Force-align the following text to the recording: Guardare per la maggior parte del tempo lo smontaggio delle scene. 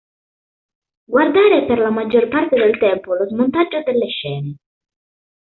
Guardare 1.15 1.59
per 1.67 1.77
la 1.77 1.91
maggior 1.91 2.27
parte 2.27 2.55
del 2.55 2.75
tempo 2.79 3.13
lo 3.13 3.27
smontaggio 3.27 3.83
delle 3.85 4.07
scene. 4.07 4.55